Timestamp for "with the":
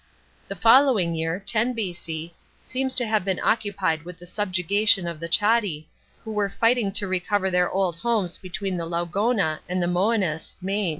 4.01-4.25